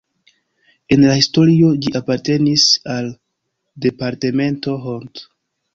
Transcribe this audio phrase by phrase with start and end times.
[0.95, 2.67] En la historio ĝi apartenis
[2.97, 3.13] al
[3.87, 5.29] departemento Hont.